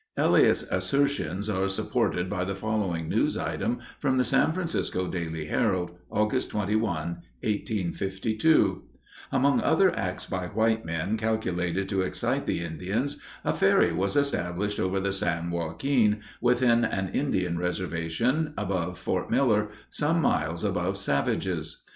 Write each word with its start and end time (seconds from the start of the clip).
Elliott's 0.17 0.63
assertions 0.63 1.47
are 1.47 1.69
supported 1.69 2.27
by 2.27 2.43
the 2.43 2.55
following 2.55 3.07
news 3.07 3.37
item 3.37 3.79
from 3.99 4.17
the 4.17 4.23
San 4.23 4.51
Francisco 4.51 5.07
Daily 5.07 5.45
Herald, 5.45 5.91
August 6.09 6.49
21, 6.49 7.19
1852: 7.43 8.81
Among 9.31 9.61
other 9.61 9.95
acts 9.95 10.25
by 10.25 10.47
white 10.47 10.83
men 10.83 11.17
calculated 11.17 11.87
to 11.89 12.01
excite 12.01 12.45
the 12.45 12.61
Indians, 12.61 13.19
a 13.45 13.53
ferry 13.53 13.91
was 13.91 14.15
established 14.15 14.79
over 14.79 14.99
the 14.99 15.13
San 15.13 15.51
Joaquin, 15.51 16.21
within 16.41 16.83
an 16.83 17.09
Indian 17.09 17.59
reservation, 17.59 18.55
above 18.57 18.97
Fort 18.97 19.29
Miller, 19.29 19.69
some 19.91 20.19
miles 20.19 20.63
above 20.63 20.97
Savage's. 20.97 21.83